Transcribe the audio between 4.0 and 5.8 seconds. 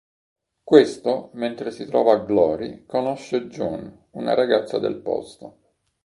una ragazza del posto.